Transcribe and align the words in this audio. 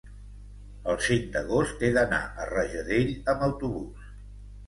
el 0.93 0.95
cinc 1.07 1.27
d'agost 1.35 1.83
he 1.83 1.91
d'anar 1.97 2.21
a 2.45 2.49
Rajadell 2.53 3.13
amb 3.35 3.47
autobús. 3.49 4.09